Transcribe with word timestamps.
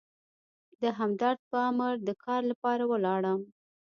د 0.81 0.83
همدرد 0.97 1.39
په 1.49 1.57
امر 1.69 1.93
د 2.07 2.09
کار 2.25 2.41
لپاره 2.51 2.83
ولاړم. 2.91 3.39